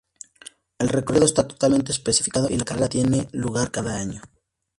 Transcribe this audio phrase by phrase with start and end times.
[0.79, 4.19] El recorrido está totalmente especificado, y la carrera tiene lugar cada año.